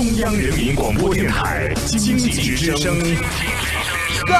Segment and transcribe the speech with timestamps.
[0.00, 2.98] 中央人民广播电台经济之声，
[4.26, 4.34] 高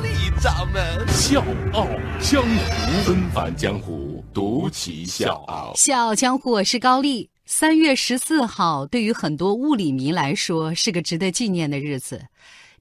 [0.00, 0.08] 丽
[0.40, 1.86] 掌门笑傲
[2.18, 5.74] 江湖，纷繁江湖，独骑笑傲。
[5.76, 7.28] 笑傲江湖，我是高丽。
[7.44, 12.22] 三月十四号，对于很多物理迷来说是个值得纪念的日子。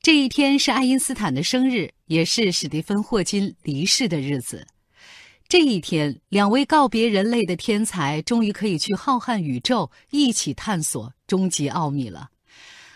[0.01, 4.65] 这一天是爱因斯坦的生日，也是史蒂芬·霍金离世的日子。
[5.51, 12.29] 这一天，两位告别人类的天才终于可以去浩瀚宇宙一起探索终极奥秘了。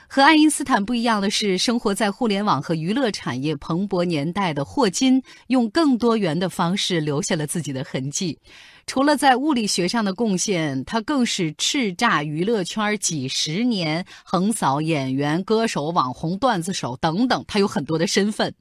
[0.07, 8.39] 和爱因斯坦不一样的是，生活在互联网和娱乐产业蓬勃年代的霍金，用更多元的方式留下了自己的痕迹。
[8.87, 18.55] 除了在物理学上的贡献，他更是叱咤娱乐圈几十年，横扫演员、歌手、网红、段子手等等，他有很多的身份。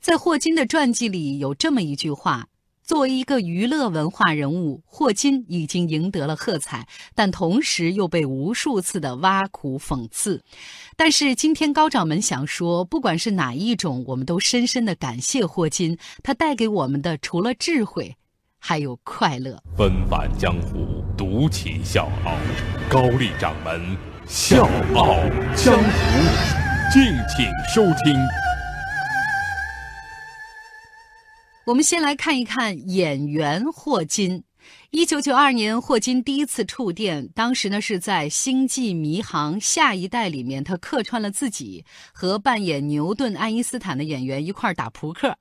[0.00, 2.47] 在霍金的传记里有这么一句话。
[2.88, 10.42] 作为一个娱乐文化人物，霍金已经赢得了喝彩，但同时又被无数次的挖苦讽刺。
[10.96, 18.16] 但是今天高掌门想说，不管是哪一种，我们都深深的感谢霍金，他带给我们的除了智慧，
[18.58, 19.62] 还有快乐。
[19.76, 22.32] 纷繁江湖，独起笑傲，
[22.88, 23.94] 高丽掌门
[24.26, 25.14] 笑傲
[25.54, 27.02] 江湖，敬
[27.36, 27.44] 请
[27.74, 28.47] 收听。
[31.68, 34.42] 我们先来看一看演员霍金。
[34.90, 45.36] 一九九二年，霍金第一次触电，当时呢是在《星际迷航：下一代》里面，他客串了自己和扮演牛顿、爱因斯坦的演员一块打扑克。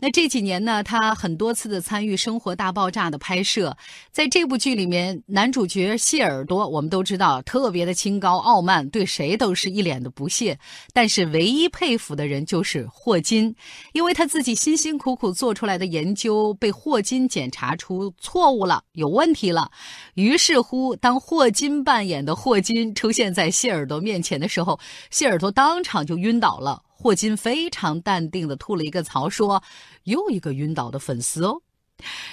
[0.00, 3.74] 那这几年呢，他很多次的参与《生活大爆炸》的拍摄。
[4.12, 10.58] 在这部剧里面，男主角谢耳朵，我们都知道特别的清高傲慢，对谁都是一脸的不屑。
[10.92, 13.56] 但是唯一佩服的人就是霍金，
[13.94, 18.84] 因为他自己辛辛苦苦做出来的研究被霍金检查出错误了。
[18.92, 19.70] 有问题了，
[20.14, 26.82] 于是乎，当霍金扮演的霍金出现在谢耳朵面前的时候，谢耳朵当场就晕倒了。
[26.88, 29.62] 霍金非常淡定地吐了一个槽，说
[30.04, 31.62] ：“又一个晕倒的粉丝哦。”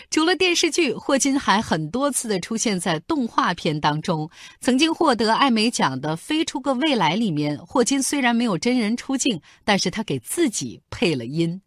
[0.10, 4.30] 除了电视剧，霍金还很多次的出现在动画片当中。
[4.60, 11.62] 曾经获得艾美奖的《飞出个未来》里面，霍金虽然没有真人出镜，但是他给自己配了音。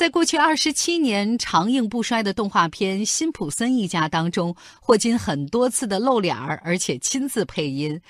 [0.00, 8.00] 在过去二十七年长映不衰的动画片《辛普森一家》当中，霍金很多次的露脸儿，而且亲自配音。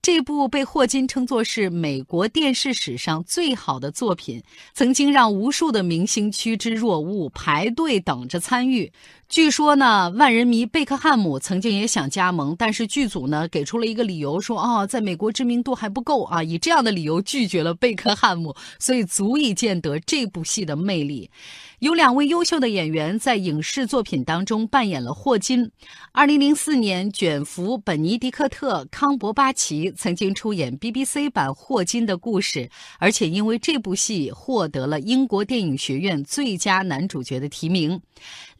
[0.00, 4.40] 这部被霍金称作是美国电视史上最好的作品，
[4.74, 8.92] 曾经让无数的明星趋之若鹜，排队等着参与。
[9.30, 21.30] 据说呢，万人迷贝克汉姆曾经也想加盟，但是剧组呢给出了一个理由，说哦，在美国知名度还不够啊，以这样的理由拒绝了贝克汉姆，所以足以见得这部戏的魅力。
[21.78, 25.70] 有两位优秀的演员在影视作品当中扮演了霍金。
[26.10, 32.58] 二零零四年，卷福·本尼迪克特·康伯巴奇曾经出演 BBC 版《霍金的故事》，
[32.98, 37.98] 而且因为这部戏获得了英国电影学院最佳男主角的提名。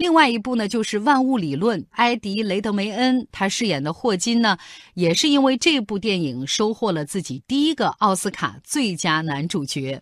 [0.01, 4.57] 另外一部呢，就是《万物理论》，埃迪·雷德梅恩他饰演的霍金呢，
[4.95, 10.01] 也是因为这部电影收获了自己第一个奥斯卡最佳男主角。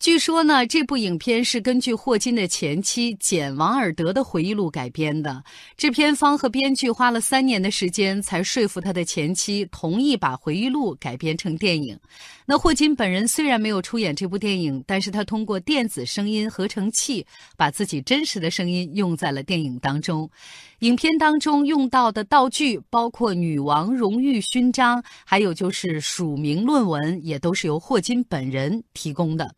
[0.00, 5.44] 据说呢，这部影片是根据霍金的前妻简·王尔德的回忆录改编的。
[5.76, 12.00] 制片方和编剧花了三年的时间，才说服他的前妻同意把回忆录改编成电影。
[12.46, 20.30] 那霍金本人虽然没有出演这部电影，但是他通过电子声音合成器，把自己真实的声音用在了电影当中。
[20.78, 29.54] 影片当中用到的道具包括女王荣誉勋章，还有就是署名论文，也都是由霍金本人提供的。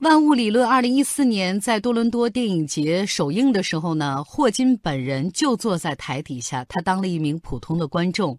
[0.00, 8.38] 万物理论二零一四年在多伦多电影节首映的时候呢，霍金本人就坐在台底下，他当了一名普通的观众。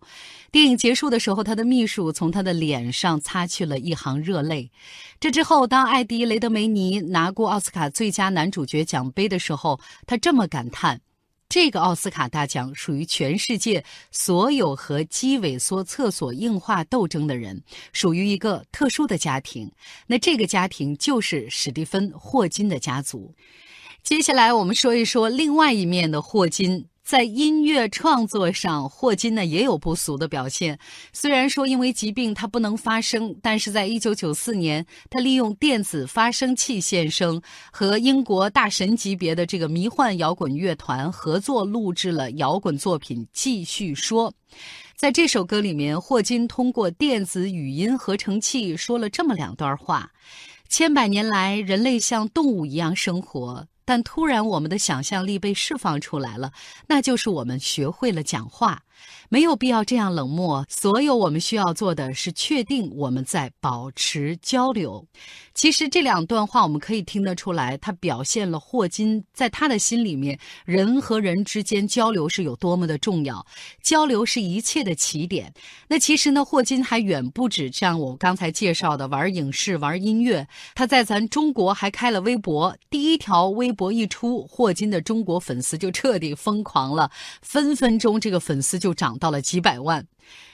[0.51, 4.69] 电影结束的时候，他的秘书从他的脸上擦去了一行热泪。
[5.19, 11.01] 这之后，当艾迪·雷德梅尼拿过奥斯卡最佳男主角奖杯的时候，他这么感叹。
[11.50, 17.63] 这个奥斯卡大奖属于全世界所有和肌萎缩厕所硬化斗争的人，
[17.94, 19.72] 属于一个特殊的家庭。
[20.08, 23.34] 那这个家庭就是史蒂芬·霍金的家族。
[24.03, 26.88] 接下来我们说一说另外一面的霍金。
[27.07, 30.77] 在音乐创作上，霍金呢也有不俗的表现。
[31.13, 44.29] 虽然说因为疾病他不能发声，但是在一九九四年，他利用电子发声器现声，和英国大神级别的这个迷幻摇滚乐团合作录制了摇滚作品《继续说》。
[44.93, 50.11] 在这首歌里面，霍金通过电子语音合成器说了这么两段话：
[50.67, 53.65] 千百年来，人类像动物一样生活。
[53.87, 56.51] 但突然，我们的想象力被释放出来了，
[56.87, 58.84] 那就是我们学会了讲话。
[59.29, 60.66] 没有必要这样冷漠。
[60.70, 65.05] 所有我们需要做的是确定我们在保持交流。
[65.53, 73.46] 其实这两段话我们可以听得出来，它表现了霍金在他的心里面，人和人之间交流是有多么的重要，
[73.82, 75.52] 交流是一切的起点。
[75.88, 82.78] 那其实呢，霍金还远不止像我刚才介绍的玩影视、玩音乐，他在咱中国还开了微博。
[82.90, 87.09] 第一条微博一出，霍金的中国粉丝就彻底疯狂了，
[87.41, 90.07] 分分钟这个粉丝就就涨到了几百万。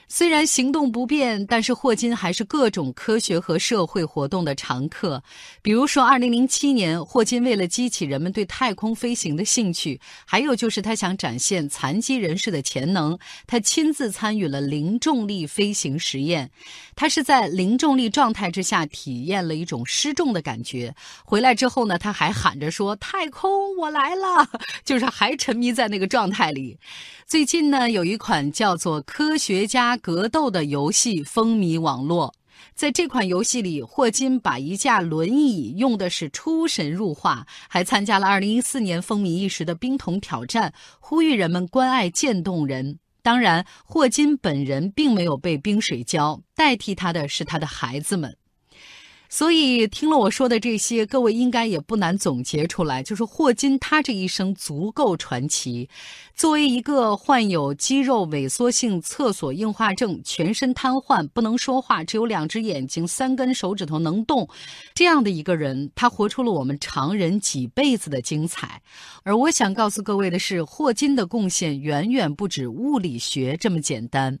[0.08, 5.22] 虽然行动不便，但是霍金还是各种科学和社会活动的常客。
[5.62, 16.50] 比如说，2007年，霍金为了激起人们对太空飞行的兴趣，还有就是他想展现残疾人士的潜能，他亲自参与了零重力飞行实验。
[16.94, 20.94] 他是在零重力状态之下体验了一种失重的感觉。
[21.24, 24.48] 回来之后呢，他还喊着说：“太空，我来了！”
[24.84, 26.78] 就是还沉迷在那个状态里。
[27.26, 32.34] 最近呢，有一款叫做《科学家格斗》的游戏风靡网络。
[32.74, 42.98] 在这款游戏里，霍金把一架轮椅用的是出神入化，还参加了2014年风靡一时的冰桶挑战，呼吁人们关爱渐冻人。
[43.22, 48.36] 当然，霍金本人并没有被冰水浇，代替他的是他的孩子们。
[49.36, 55.88] 所以，听了我说的这些，各位应该也不难总结出来，就是霍金他这一生足够传奇。
[56.36, 64.48] 作为一个患有肌肉萎缩性厕所硬化症、全身瘫痪、不能说话、只有两只眼睛、三根手指头能动
[64.94, 68.80] 这样的一个人，他活出了我们常人几辈子的精彩。
[69.24, 74.38] 而我想告诉各位的是，霍金的贡献远远不止物理学这么简单。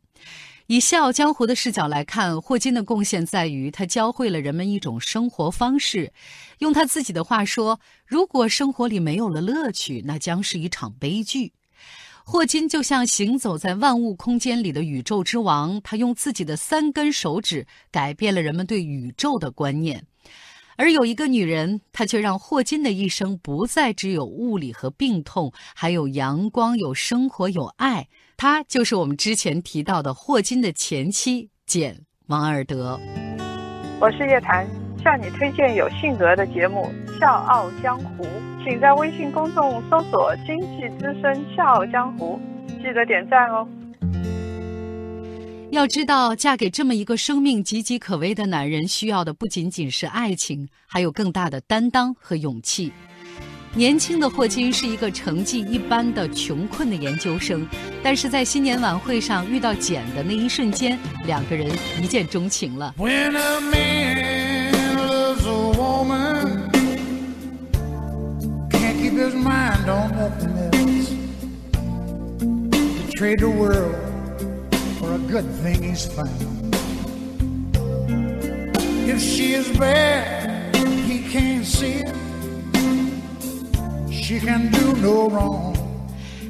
[0.66, 6.10] 以《笑傲江湖》的视角来看，霍金的贡献在于他教会了人们一种生活方式。
[6.60, 11.52] 用他自己的话说：“如果生活里没有了乐趣，那将是一场悲剧。”
[12.24, 20.06] 霍金就像行走在万物空间里的宇宙之王，他用自己的三根手指改变了人们对宇宙的观念。
[20.76, 28.08] 而有一个女人，她却让霍金的一生不再只有物理和病痛，还有阳光、有生活、有爱。
[28.36, 31.94] 她就是我们之前提到的霍金的前妻简·
[32.26, 32.98] 王尔德。
[34.00, 34.66] 我是叶檀，
[35.02, 38.24] 向你推荐有性格的节目《笑傲江湖》，
[38.64, 42.38] 请在微信公众搜索“经济之声笑傲江湖”，
[42.82, 43.66] 记得点赞哦。
[45.70, 52.92] 要知道，嫁给这么一个生命岌岌可危的男人，需要的不仅仅是爱情，还有更大的担当和勇气。
[53.76, 57.66] 年轻的霍金是一个成绩一般的穷困的研究生，
[58.04, 61.68] 但是在新年晚会上遇到简的那一瞬间，两个人
[62.00, 62.94] 一见钟情了。
[75.00, 76.30] for a good thing he's found.
[79.06, 80.74] If she is bad,
[81.06, 82.02] he can't see.
[84.26, 85.74] She can do no wrong.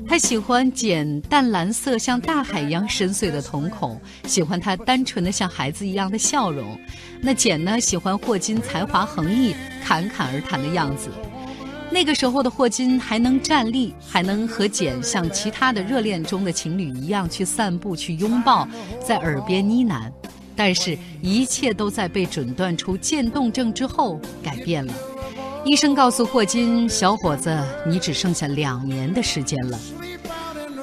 [0.07, 6.79] 他喜欢简淡蓝色像大海一样深邃的瞳孔，喜欢他单纯的像孩子一样的笑容。
[7.21, 11.09] 那简呢，喜欢霍金才华横溢、侃侃而谈的样子。
[11.91, 18.69] 那个时候的霍金还能站立，还能和简像其他的热恋中的情侣一样去散步、去拥抱，
[19.05, 20.09] 在耳边呢喃。
[20.55, 24.95] 但是，一切都在被诊断出渐冻症之后改变了。
[25.65, 29.81] 医生告诉霍金：“小伙子，你只剩下两年的时间了。”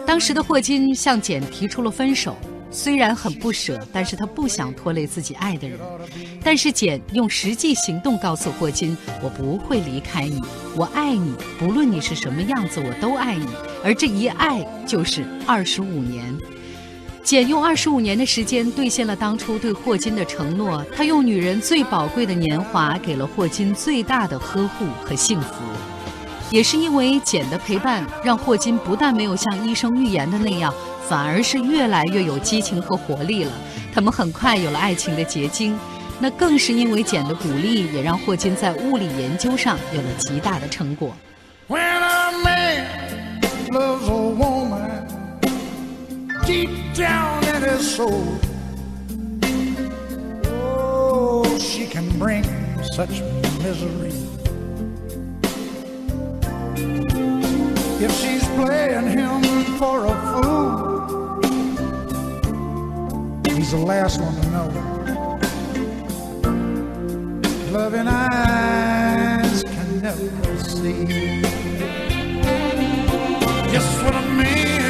[0.08, 2.36] 当时的霍金向简提出了分手。
[2.72, 5.78] 虽然很不舍，但是他不想拖累自己爱的人。
[6.42, 10.42] 但是简用实际行动告诉霍金：“我不会离开你，
[10.76, 13.46] 我爱你，不论你是什么样子，我都爱你。”
[13.84, 16.36] 而这一爱就是二十五年。
[17.24, 20.84] 简用二十五年的时间兑现了当初对霍金的承诺。
[20.96, 25.56] 他用女人最宝贵的年华，给了霍金最大的呵护和幸福。
[26.50, 30.74] 也是因为简的陪伴，让霍金不但没有像医生预言的那样。
[31.08, 33.52] 反而是越来越有激情和活力了。
[33.94, 35.78] 他们很快有了爱情的结晶，
[36.20, 41.14] 那更是因为简的鼓励，也让霍金在物理研究上有了极大的成果。
[46.46, 48.38] deep down in his soul.
[50.46, 52.44] Oh, she can bring
[52.94, 53.22] such
[53.64, 54.12] misery.
[58.04, 59.42] If she's playing him
[59.78, 61.42] for a fool,
[63.56, 64.70] he's the last one to know.
[67.72, 71.42] Loving eyes can never see.
[73.72, 74.81] Just what I mean.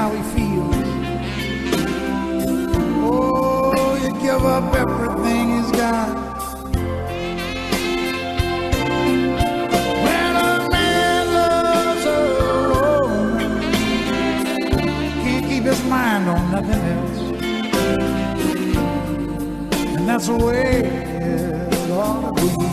[0.00, 0.74] How he feels.
[3.02, 6.08] Oh, you give up everything he's got.
[10.04, 12.08] When a man loves a
[12.72, 13.50] woman,
[15.22, 17.18] can't keep his mind on nothing else.
[19.96, 22.69] And that's the way it ought to be.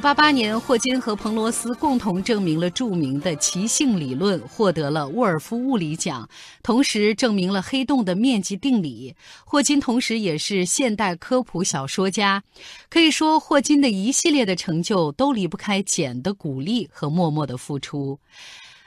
[0.00, 6.28] 八八年霍金和彭罗斯共同证明了著名的奇性理论获得了沃尔夫物理奖
[6.62, 9.16] 同时证明了黑洞的面积定理。
[9.44, 12.42] 霍金同时也是现代科普小说家
[12.88, 18.20] 可以说霍金的一系列的成就都离不开简的鼓励和默默的付出。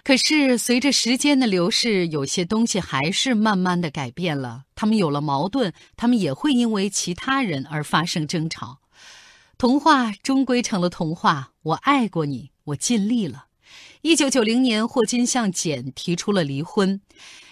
[0.03, 8.80] 可是随着时间的流逝有些东西还是慢慢的改变了他们有了矛盾他们也会因为其他人而发生争吵
[9.61, 11.51] 童话终归成了童话。
[11.61, 13.45] 我爱过你，我尽力了。
[14.01, 16.99] 一九九零年，霍金向简提出了离婚。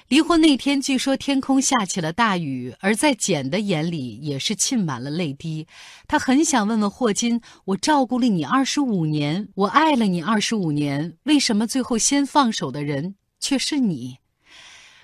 [0.08, 5.68] 离婚那天，据说天空下起了大雨，而在简的眼里也是沁满了泪滴。
[6.08, 14.18] 他很想问问霍金：“我照顾了你二十五年，我爱了你二十五年，为什么最后先放手的人却是你？”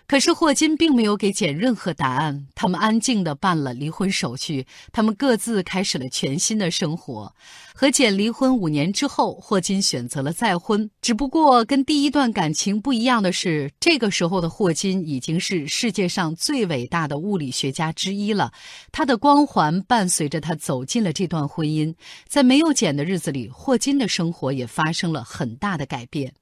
[0.07, 7.33] 可是霍金并没有给简任何答案，他们安静地办了离婚手续，他们各自开始了全新的生活。
[7.73, 18.51] 和简离婚五年之后，霍金选择了再婚，只不过跟第一段感情不一样的是，这个时候的霍金已经是世界上最伟大的物理学家之一了，
[18.91, 21.93] 他的光环伴随着他走进了这段婚姻。
[22.27, 26.33] 在没有简的日子里，霍金的生活也发生了很大的改变。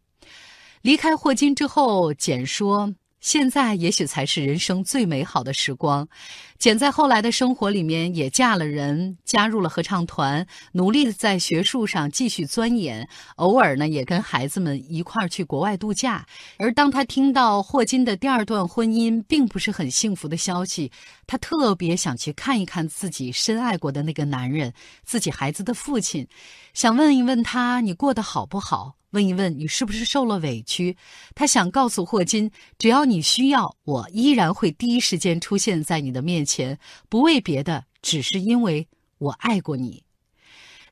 [0.81, 2.93] 离开霍金之后，简说。
[3.23, 6.09] 现在也许才是人生最美好的时光。
[6.57, 16.25] 简在后来的生活里面也嫁了人，加入了合唱团，努力的在学术上继续钻研，偶尔呢也跟孩子们一块儿去国外度假。
[16.57, 20.91] 而当他听到霍金的第二段婚姻并不是很幸福的消息，
[21.25, 24.73] 他特别想去看一看自己深爱过的那个男人，
[25.05, 26.27] 自己孩子的父亲，
[26.73, 28.95] 想问一问他你过得好不好。
[29.13, 30.97] 问一问你是不是受了委屈？
[31.35, 36.77] 他想告诉霍金，只要你需要，我依然会第一时间出现在你的面前，
[37.09, 38.87] 不为别的，只是因为
[39.19, 40.03] 我爱过你。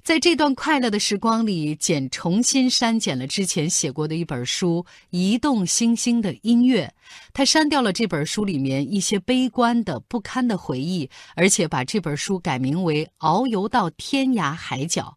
[0.04, 6.92] 在这段快乐的时光里，简重新删减了之前写过的一本书《移动星星的音乐》，
[7.34, 15.16] 他删掉了这本书里面一些悲观的不堪的回忆，而且把这本书改名为《遨游到天涯海角》。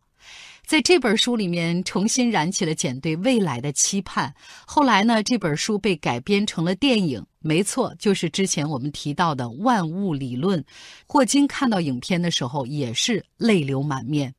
[0.67, 4.35] 在这本书里面，重新燃起了简对未来的期盼。
[4.67, 10.65] 后来呢，这本书被改编成了电影，没错，就是之前我们提到的万物理论。
[11.07, 14.35] 霍金看到影片的时候也是泪流满面。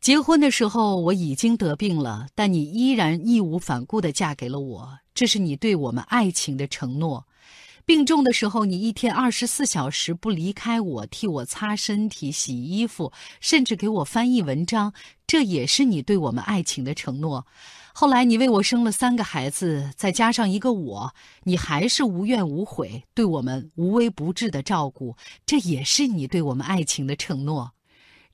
[0.00, 7.26] 结婚的时候我已经得病了，但你依然义无反顾地嫁给了我，这是你对我们爱情的承诺。
[7.86, 14.92] 病重的时候，你一天二十四小时不离开我，替我擦身体、洗衣服，甚至给我翻译文章，
[15.24, 17.46] 这也是你对我们爱情的承诺。
[17.94, 21.14] 后来你为我生了三个孩子，再加上一个我，
[21.44, 25.14] 你还是无怨无悔，对我们无微不至的照顾，
[25.46, 27.70] 这也是你对我们爱情的承诺。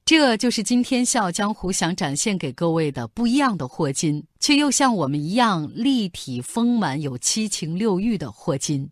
[0.06, 8.88] 这就是今天《笑傲江湖》想展现给各位的不一样的霍金，却又像我们一样立体丰满、有七情六欲的霍金。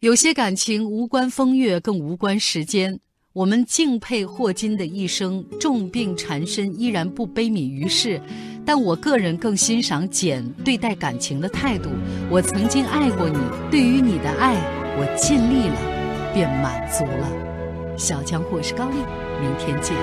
[0.00, 3.00] 有些感情无关风月，更无关时间。
[3.32, 8.20] 我们敬佩霍金的一生，重病缠身依然不悲悯于世。
[8.64, 11.90] 但我个人更欣赏简对待感情的态度。
[12.30, 13.38] 我曾经爱过你，
[13.72, 14.54] 对于你的爱，
[14.96, 17.96] 我尽力了，便满足了。
[17.98, 18.98] 小江湖，我是高丽，
[19.40, 19.96] 明天见。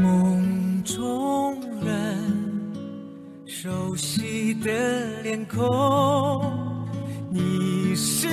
[0.00, 2.18] 梦中人，
[3.44, 5.60] 熟悉的脸孔，
[7.30, 8.28] 你是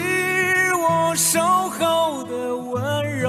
[0.90, 3.28] 我守候的温柔。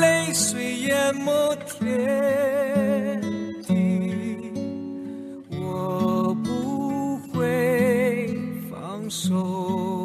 [0.00, 3.20] 泪水淹没天
[3.62, 4.50] 地
[5.50, 8.34] 我不会
[8.70, 9.97] 放手。